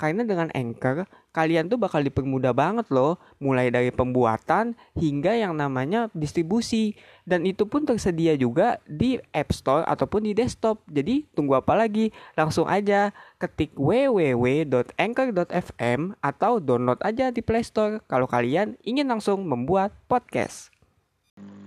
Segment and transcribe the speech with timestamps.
[0.00, 1.04] Karena dengan Anchor,
[1.36, 6.96] kalian tuh bakal dipermudah banget loh, mulai dari pembuatan hingga yang namanya distribusi.
[7.28, 10.80] Dan itu pun tersedia juga di App Store ataupun di desktop.
[10.88, 12.16] Jadi tunggu apa lagi?
[12.32, 19.92] Langsung aja ketik www.anchor.fm atau download aja di Play Store kalau kalian ingin langsung membuat
[20.08, 20.72] podcast.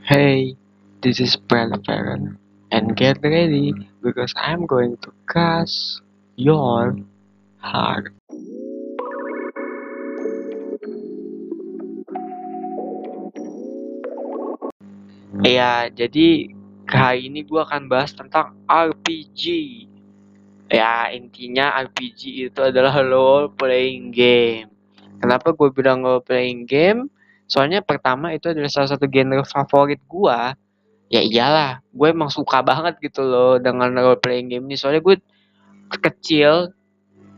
[0.09, 0.57] Hey,
[1.05, 2.41] this is Brand Farron,
[2.73, 6.01] and get ready because I'm going to crush
[6.33, 6.97] your
[7.61, 8.09] heart.
[15.43, 16.47] Ya, jadi
[16.87, 19.43] kali ini gue akan bahas tentang RPG.
[20.71, 24.71] Ya, intinya RPG itu adalah role playing game.
[25.19, 27.11] Kenapa gue bilang role playing game?
[27.43, 30.39] Soalnya pertama itu adalah salah satu genre favorit gue.
[31.11, 34.79] Ya iyalah, gue emang suka banget gitu loh dengan role playing game ini.
[34.79, 35.19] Soalnya gue
[35.91, 36.71] kecil,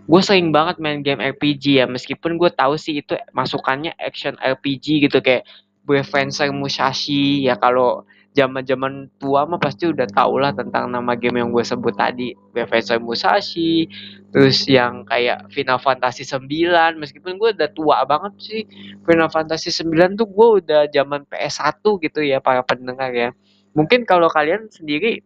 [0.05, 1.89] gue sering banget main game RPG ya.
[1.89, 5.41] Meskipun gue tahu sih itu masukannya action RPG gitu kayak
[5.85, 8.03] Breathfencer Musashi ya kalau
[8.35, 12.35] zaman-zaman tua mah pasti udah tau lah tentang nama game yang gue sebut tadi.
[12.51, 13.87] Breathfencer Musashi
[14.35, 18.61] terus yang kayak Final Fantasy 9 meskipun gue udah tua banget sih
[19.07, 23.31] Final Fantasy 9 tuh gue udah zaman PS1 gitu ya para pendengar ya.
[23.71, 25.23] Mungkin kalau kalian sendiri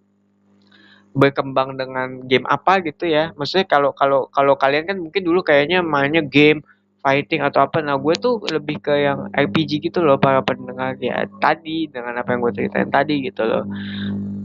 [1.18, 3.34] berkembang dengan game apa gitu ya?
[3.34, 6.62] Maksudnya kalau kalau kalau kalian kan mungkin dulu kayaknya mainnya game
[7.00, 7.80] fighting atau apa.
[7.80, 10.96] Nah gue tuh lebih ke yang RPG gitu loh para pendengar.
[11.00, 13.64] Ya tadi dengan apa yang gue ceritain tadi gitu loh.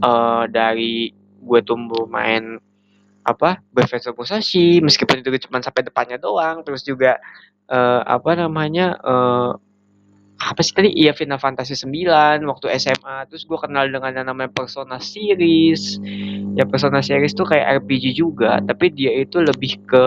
[0.03, 1.11] Uh, dari
[1.45, 2.59] gue tumbuh main
[3.25, 6.63] apa Breath Musashi meskipun itu cuma sampai depannya doang.
[6.63, 7.19] Terus juga
[7.69, 9.51] uh, apa namanya uh,
[10.35, 10.91] apa sih tadi?
[10.91, 15.97] Iya Final Fantasy 9 waktu SMA terus gue kenal dengan yang namanya Persona series.
[16.59, 18.59] Ya Persona series tuh kayak RPG juga.
[18.63, 20.05] Tapi dia itu lebih ke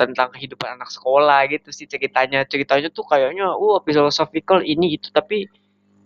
[0.00, 2.48] tentang kehidupan anak sekolah gitu sih ceritanya.
[2.48, 5.44] Ceritanya tuh kayaknya uh philosophical ini itu tapi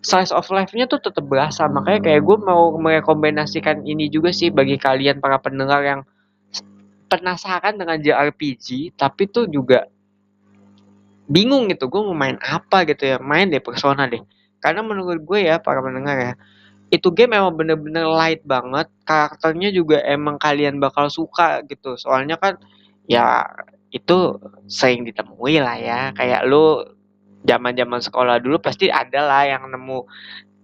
[0.04, 1.64] size of life-nya tuh tetap berasa.
[1.70, 6.00] Makanya kayak gue mau merekomendasikan ini juga sih bagi kalian para pendengar yang
[7.08, 9.86] penasaran dengan JRPG tapi tuh juga
[11.30, 13.16] bingung gitu gue mau main apa gitu ya?
[13.22, 14.20] Main deh Persona deh.
[14.58, 16.32] Karena menurut gue ya para pendengar ya
[16.92, 18.86] itu game emang bener-bener light banget.
[19.02, 21.98] Karakternya juga emang kalian bakal suka gitu.
[21.98, 22.60] Soalnya kan
[23.10, 23.42] ya
[23.94, 26.00] itu sering ditemui lah ya.
[26.18, 26.82] Kayak lu
[27.46, 30.02] zaman-zaman sekolah dulu pasti ada lah yang nemu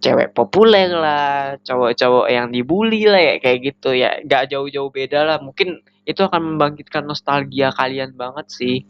[0.00, 4.18] cewek populer lah cowok-cowok yang dibully lah ya kayak gitu ya.
[4.26, 5.38] Nggak jauh-jauh beda lah.
[5.38, 5.78] Mungkin
[6.10, 8.82] itu akan membangkitkan nostalgia kalian banget sih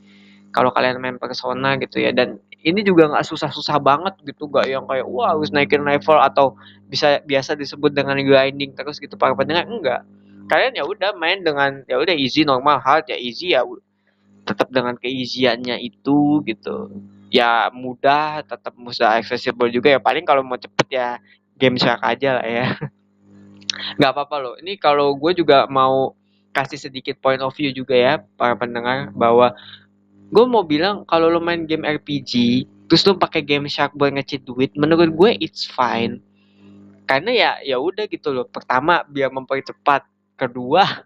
[0.57, 2.17] kalau kalian main persona gitu ya.
[2.17, 6.57] Dan ini juga nggak susah-susah banget gitu nggak yang kayak wah harus naikin level atau
[6.89, 10.01] bisa biasa disebut dengan grinding terus gitu para pendengar enggak.
[10.49, 13.63] Kalian ya udah main dengan ya udah easy normal hard ya easy ya
[14.45, 16.91] tetap dengan keiziannya itu gitu.
[17.31, 20.01] Ya mudah tetap mudah accessible juga ya.
[20.03, 21.09] Paling kalau mau cepet ya
[21.55, 22.67] game shark aja lah ya.
[23.99, 24.55] Nggak apa-apa loh.
[24.59, 26.19] Ini kalau gue juga mau
[26.51, 29.55] kasih sedikit point of view juga ya para pendengar bahwa
[30.35, 34.43] gue mau bilang kalau lo main game RPG terus lo pakai game shark buat ngecit
[34.43, 36.19] duit menurut gue it's fine.
[37.07, 38.47] Karena ya ya udah gitu loh.
[38.47, 40.07] Pertama biar mempercepat.
[40.41, 41.05] Kedua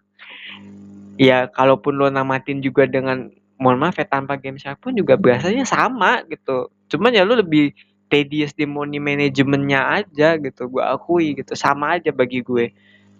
[1.15, 5.63] ya kalaupun lo namatin juga dengan mohon maaf ya tanpa game shark pun juga biasanya
[5.63, 6.67] sama gitu.
[6.91, 7.71] Cuman ya lo lebih
[8.11, 10.67] tedious di money manajemennya aja gitu.
[10.67, 11.55] Gue akui gitu.
[11.55, 12.71] Sama aja bagi gue.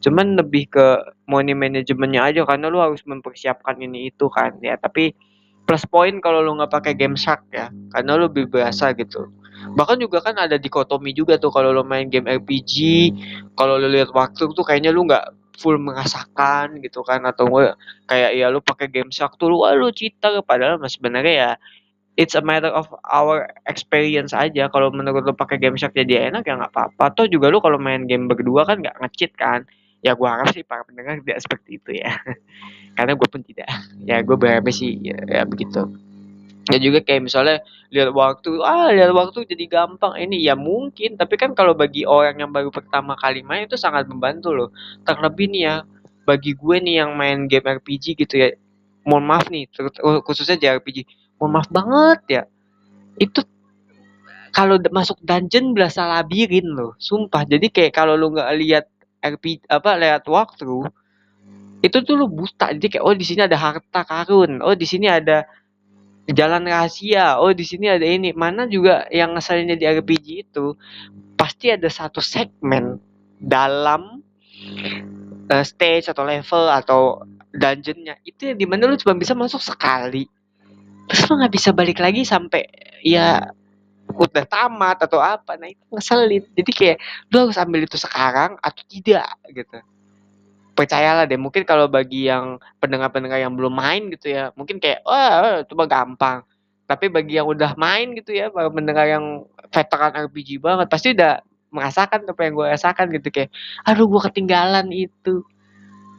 [0.04, 0.88] Cuman lebih ke
[1.26, 4.76] money manajemennya aja karena lo harus mempersiapkan ini itu kan ya.
[4.76, 5.16] Tapi
[5.66, 7.72] plus point kalau lo nggak pakai game shark ya.
[7.96, 9.32] Karena lo lebih berasa gitu.
[9.56, 12.76] Bahkan juga kan ada dikotomi juga tuh kalau lo main game RPG
[13.56, 17.72] kalau lo lihat waktu tuh kayaknya lo nggak full merasakan gitu kan atau gue
[18.06, 20.44] kayak ya lu pakai game shark tuh lu wah lu cheater.
[20.44, 21.52] Padahal mas sebenarnya ya
[22.20, 24.68] it's a matter of our experience aja.
[24.70, 27.16] Kalau menurut lu pakai game shark jadi enak ya nggak apa-apa.
[27.16, 29.60] Atau juga lu kalau main game berdua kan nggak ngecheat kan.
[30.06, 32.14] Ya gue harap sih para pendengar tidak seperti itu ya.
[33.00, 33.68] Karena gue pun tidak.
[34.06, 36.05] Ya gue berharap sih ya, ya begitu
[36.66, 37.62] ya juga kayak misalnya
[37.94, 40.18] lihat waktu ah lihat waktu jadi gampang.
[40.18, 44.10] Ini ya mungkin tapi kan kalau bagi orang yang baru pertama kali main itu sangat
[44.10, 44.70] membantu loh.
[45.06, 45.76] Terlebih nih ya
[46.26, 48.50] bagi gue nih yang main game RPG gitu ya
[49.06, 49.70] mohon maaf nih
[50.26, 51.06] khususnya JRPG
[51.38, 52.44] mohon maaf banget ya.
[53.22, 53.46] Itu
[54.56, 57.46] kalau masuk dungeon berasa labirin loh sumpah.
[57.46, 58.86] Jadi kayak kalau lu nggak lihat
[59.22, 60.90] RPG apa lihat waktu
[61.86, 62.74] itu tuh lu buta.
[62.74, 64.66] Jadi kayak oh di sini ada harta karun.
[64.66, 65.46] Oh di sini ada
[66.30, 67.38] jalan rahasia.
[67.38, 68.34] Oh di sini ada ini.
[68.34, 70.74] Mana juga yang ngeselinnya di RPG itu
[71.38, 72.98] pasti ada satu segmen
[73.38, 74.24] dalam
[75.52, 77.02] uh, stage atau level atau
[77.54, 78.18] dungeonnya.
[78.26, 80.26] Itu yang di mana lu cuma bisa masuk sekali.
[81.06, 82.66] Terus lu nggak bisa balik lagi sampai
[83.06, 83.46] ya
[84.10, 85.58] udah tamat atau apa.
[85.62, 86.44] Nah itu ngeselin.
[86.58, 86.98] Jadi kayak
[87.30, 89.78] lu harus ambil itu sekarang atau tidak gitu
[90.76, 95.32] percayalah deh mungkin kalau bagi yang pendengar-pendengar yang belum main gitu ya mungkin kayak wah
[95.42, 96.44] oh, cuma gampang.
[96.86, 101.42] Tapi bagi yang udah main gitu ya para pendengar yang veteran RPG banget pasti udah
[101.74, 103.50] merasakan apa yang gue rasakan gitu kayak
[103.88, 105.42] aduh gue ketinggalan itu.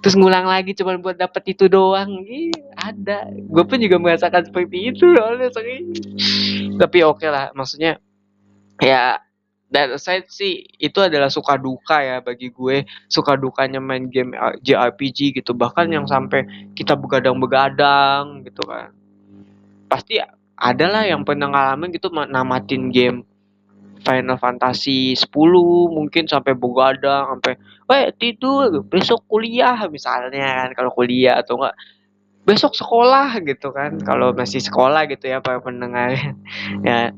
[0.02, 2.10] Terus ngulang lagi cuma buat dapet itu doang.
[2.26, 3.26] Ih, ada.
[3.30, 5.06] Gue pun juga merasakan seperti itu
[5.50, 5.84] sering
[6.76, 7.98] tapi oke okay lah maksudnya
[8.78, 9.16] ya
[9.76, 12.88] dan saya sih itu adalah suka duka ya bagi gue.
[13.12, 14.32] Suka dukanya main game
[14.64, 15.52] JRPG gitu.
[15.52, 18.96] Bahkan yang sampai kita begadang-begadang gitu kan.
[19.92, 20.16] Pasti
[20.56, 23.28] ada lah yang pernah ngalamin gitu namatin game
[24.00, 25.28] Final Fantasy 10
[25.92, 27.60] mungkin sampai begadang sampai
[27.92, 31.76] eh tidur besok kuliah misalnya kan kalau kuliah atau enggak.
[32.48, 34.00] Besok sekolah gitu kan.
[34.00, 36.16] Kalau masih sekolah gitu ya para pendengar.
[36.86, 37.12] Ya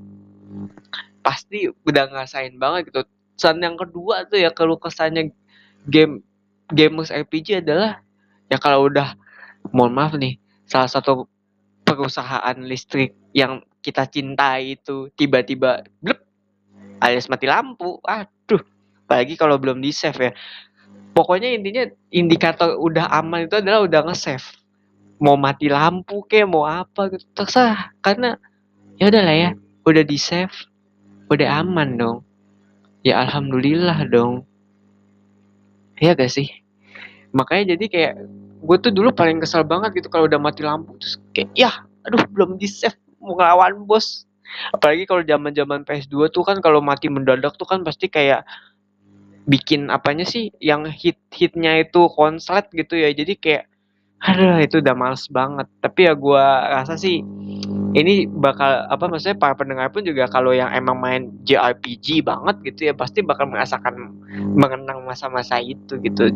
[1.28, 3.04] pasti udah ngerasain banget gitu.
[3.36, 5.28] Dan yang kedua tuh ya kalau kesannya
[5.84, 6.24] game
[6.72, 8.00] gamers RPG adalah
[8.48, 9.12] ya kalau udah
[9.76, 11.28] mohon maaf nih salah satu
[11.84, 16.24] perusahaan listrik yang kita cintai itu tiba-tiba blep
[17.04, 18.00] alias mati lampu.
[18.08, 18.64] Aduh
[19.04, 20.32] apalagi kalau belum di save ya.
[21.12, 24.44] Pokoknya intinya indikator udah aman itu adalah udah nge-save.
[25.20, 27.92] Mau mati lampu ke mau apa gitu terserah.
[28.00, 28.38] Karena
[28.96, 29.50] ya udahlah ya
[29.84, 30.52] udah di save
[31.28, 32.18] udah aman dong.
[33.04, 34.44] Ya alhamdulillah dong.
[35.98, 36.48] Ya gak sih?
[37.34, 38.14] Makanya jadi kayak
[38.58, 41.70] gue tuh dulu paling kesel banget gitu kalau udah mati lampu terus kayak ya
[42.02, 44.26] aduh belum di save mau ngelawan bos.
[44.72, 48.48] Apalagi kalau zaman zaman PS2 tuh kan kalau mati mendadak tuh kan pasti kayak
[49.48, 53.12] bikin apanya sih yang hit hitnya itu konslet gitu ya.
[53.12, 53.64] Jadi kayak
[54.18, 55.68] aduh itu udah males banget.
[55.84, 57.20] Tapi ya gue rasa sih
[57.96, 62.92] ini bakal apa maksudnya para pendengar pun juga kalau yang emang main JRPG banget gitu
[62.92, 64.12] ya pasti bakal merasakan
[64.56, 66.28] mengenang masa-masa itu gitu.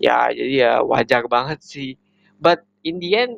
[0.00, 2.00] Ya jadi ya wajar banget sih.
[2.40, 3.34] But in the end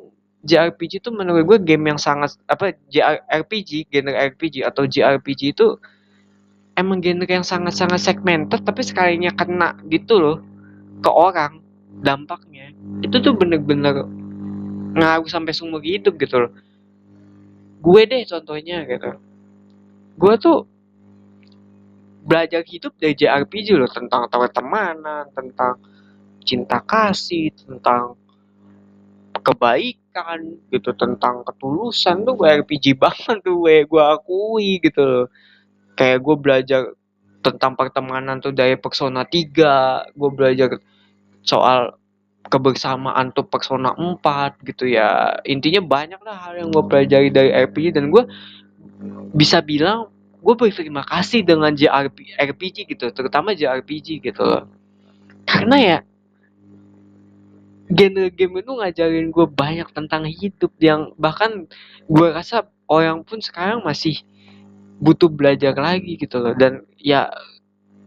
[0.47, 5.75] JRPG itu menurut gue game yang sangat apa JRPG genre RPG atau JRPG itu
[6.79, 10.37] emang genre yang sangat-sangat segmented tapi sekalinya kena gitu loh
[11.03, 11.59] ke orang
[11.99, 12.71] dampaknya.
[13.03, 14.07] Itu tuh bener-bener
[14.95, 16.51] ngaruh sampai seumur hidup gitu loh
[17.81, 19.11] gue deh contohnya gitu.
[20.15, 20.69] Gue tuh
[22.21, 25.81] belajar hidup dari JRPG loh tentang pertemanan tentang
[26.45, 28.13] cinta kasih tentang
[29.41, 32.21] kebaikan gitu tentang ketulusan.
[32.21, 35.27] Tuh gue RPG banget tuh gue gue akui gitu loh.
[35.97, 36.81] Kayak gue belajar
[37.41, 40.77] tentang pertemanan tuh dari Persona 3 gue belajar
[41.41, 41.97] soal
[42.47, 45.37] kebersamaan tuh Persona 4 gitu ya.
[45.45, 48.25] Intinya banyak lah hal yang gue pelajari dari RPG dan gue
[49.37, 50.09] bisa bilang
[50.41, 54.65] gue berterima kasih dengan JRPG RPG gitu terutama JRPG gitu loh.
[55.45, 55.97] Karena ya
[57.91, 61.67] genre game itu ngajarin gue banyak tentang hidup yang bahkan
[62.07, 64.17] gue rasa orang pun sekarang masih
[64.97, 66.57] butuh belajar lagi gitu loh.
[66.57, 67.29] Dan ya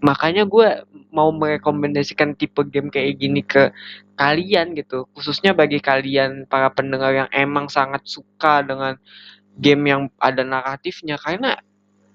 [0.02, 3.70] makanya gue mau merekomendasikan tipe game kayak gini ke
[4.18, 5.06] kalian gitu.
[5.14, 8.98] Khususnya bagi kalian para pendengar yang emang sangat suka dengan
[9.54, 11.14] game yang ada naratifnya.
[11.22, 11.54] Karena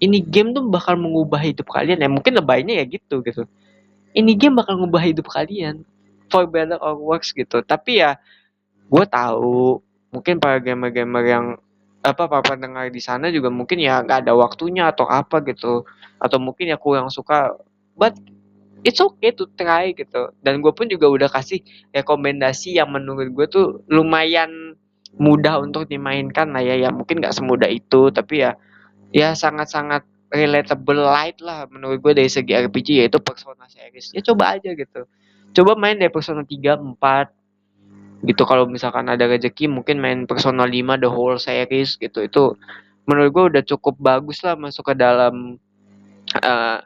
[0.04, 2.12] ini game tuh bakal mengubah hidup kalian ya.
[2.12, 3.48] Mungkin lebaynya ya gitu gitu.
[4.12, 5.80] Ini game bakal mengubah hidup kalian.
[6.28, 7.64] For better or worse gitu.
[7.64, 8.20] Tapi ya
[8.86, 9.80] gue tahu
[10.12, 11.46] mungkin para gamer-gamer yang
[12.00, 15.88] apa para pendengar di sana juga mungkin ya nggak ada waktunya atau apa gitu.
[16.20, 17.56] Atau mungkin ya kurang suka.
[17.96, 18.16] But
[18.84, 20.32] it's okay to try gitu.
[20.40, 21.60] Dan gue pun juga udah kasih
[21.92, 24.76] rekomendasi yang menurut gue tuh lumayan
[25.18, 26.76] mudah untuk dimainkan lah ya.
[26.76, 28.56] Ya mungkin nggak semudah itu tapi ya
[29.10, 34.14] ya sangat-sangat relatable light lah menurut gue dari segi RPG yaitu Persona series.
[34.14, 35.04] Ya coba aja gitu.
[35.50, 41.02] Coba main dari Persona 3, 4 gitu kalau misalkan ada rezeki mungkin main Persona 5
[41.02, 42.22] the whole series gitu.
[42.22, 42.54] Itu
[43.10, 45.58] menurut gue udah cukup bagus lah masuk ke dalam
[46.38, 46.78] uh,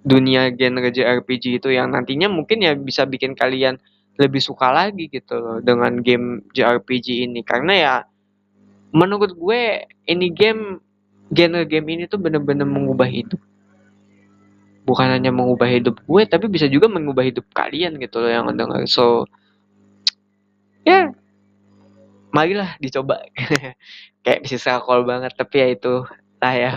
[0.00, 3.76] dunia genre JRPG itu yang nantinya mungkin ya bisa bikin kalian
[4.16, 7.40] lebih suka lagi gitu loh dengan game JRPG ini.
[7.44, 7.94] Karena ya
[8.92, 10.80] menurut gue ini game
[11.32, 13.40] genre game ini tuh bener-bener mengubah hidup.
[14.88, 18.82] Bukan hanya mengubah hidup gue tapi bisa juga mengubah hidup kalian gitu loh yang dengar
[18.88, 19.28] so
[20.82, 21.12] ya
[22.32, 23.20] marilah dicoba.
[24.24, 26.04] Kayak bisa call banget tapi ya itu
[26.40, 26.70] lah ya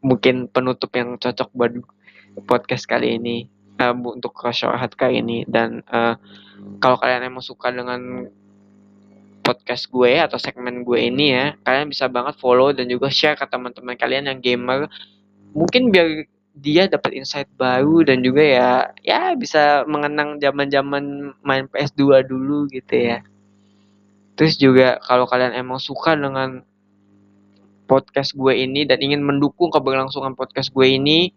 [0.00, 1.72] mungkin penutup yang cocok buat
[2.46, 5.48] podcast kali ini uh, untuk Hat kali ini.
[5.48, 6.14] Dan uh,
[6.78, 8.28] kalau kalian emang suka dengan
[9.40, 13.42] podcast gue atau segmen gue ini ya kalian bisa banget follow dan juga share ke
[13.48, 14.86] teman-teman kalian yang gamer.
[15.56, 18.70] Mungkin biar dia dapat insight baru dan juga ya
[19.00, 23.24] ya bisa mengenang zaman-zaman main PS2 dulu gitu ya.
[24.36, 26.62] Terus juga kalau kalian emang suka dengan
[27.90, 31.34] podcast gue ini dan ingin mendukung keberlangsungan podcast gue ini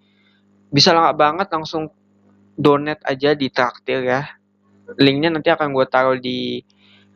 [0.74, 1.94] bisa lah banget langsung
[2.58, 4.26] donate aja di traktir ya.
[4.98, 6.66] Linknya nanti akan gue taruh di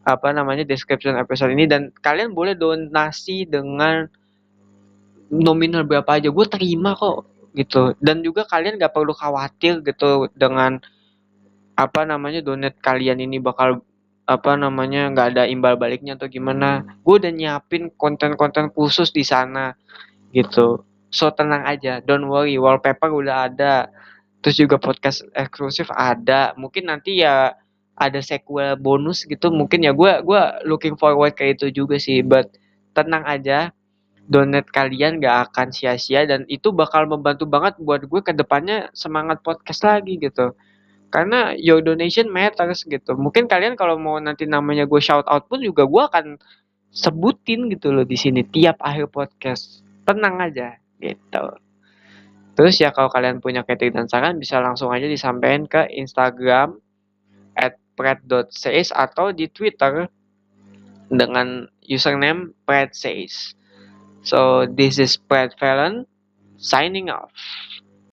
[0.05, 1.65] apa namanya description episode ini.
[1.65, 4.05] Dan kalian boleh donasi dengan
[5.33, 6.29] nominal berapa aja.
[6.29, 7.25] Gue terima kok
[7.57, 7.97] gitu.
[7.97, 10.77] Dan juga kalian gak perlu khawatir gitu dengan
[11.73, 13.81] apa namanya donate kalian ini bakal
[14.27, 16.85] apa namanya nggak ada imbal baliknya atau gimana.
[17.01, 19.73] Gue udah nyiapin konten-konten khusus di sana
[20.29, 22.03] gitu so tenang aja.
[22.03, 22.59] Don't worry.
[22.59, 23.91] Wallpaper udah ada.
[24.43, 26.53] Terus juga podcast eksklusif ada.
[26.59, 27.55] Mungkin nanti ya
[27.97, 29.49] ada sequel bonus gitu.
[29.49, 32.21] Mungkin ya gue gue looking forward kayak itu juga sih.
[32.23, 32.55] But
[32.93, 33.71] tenang aja.
[34.27, 36.27] Donate kalian gak akan sia-sia.
[36.27, 40.51] Dan itu bakal membantu banget buat gue ke depannya semangat podcast lagi gitu.
[41.07, 43.15] Karena your donation matters gitu.
[43.15, 46.25] Mungkin kalian kalau mau nanti namanya gue shout out pun juga gue akan
[46.91, 49.79] sebutin gitu loh di sini tiap akhir podcast.
[50.03, 51.45] Tenang aja gitu.
[52.57, 56.81] Terus ya kalau kalian punya kritik dan saran bisa langsung aja disampaikan ke Instagram
[57.53, 60.09] at pred.says atau di Twitter
[61.09, 63.55] dengan username predsays
[64.21, 66.03] so this is Pred Fallon
[66.59, 67.31] signing off